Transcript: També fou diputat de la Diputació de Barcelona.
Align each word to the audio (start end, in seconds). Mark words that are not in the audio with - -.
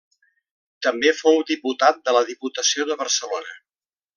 També 0.87 1.11
fou 1.17 1.37
diputat 1.51 2.01
de 2.09 2.17
la 2.17 2.25
Diputació 2.33 2.89
de 2.93 2.99
Barcelona. 3.03 3.59